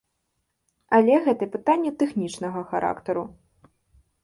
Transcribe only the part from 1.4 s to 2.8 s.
пытанне тэхнічнага